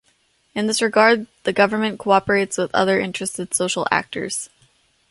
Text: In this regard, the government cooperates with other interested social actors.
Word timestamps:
In 0.55 0.65
this 0.65 0.81
regard, 0.81 1.27
the 1.43 1.53
government 1.53 1.99
cooperates 1.99 2.57
with 2.57 2.73
other 2.73 2.99
interested 2.99 3.53
social 3.53 3.85
actors. 3.91 4.49